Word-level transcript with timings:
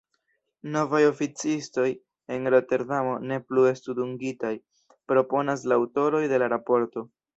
Novaj 0.75 1.01
oficistoj 1.09 1.83
en 2.37 2.49
Roterdamo 2.55 3.13
ne 3.33 3.39
plu 3.51 3.67
estu 3.73 3.95
dungitaj, 4.01 4.53
proponas 5.13 5.67
la 5.73 5.79
aŭtoroj 5.83 6.23
de 6.33 6.41
la 6.47 6.49
raporto. 6.57 7.07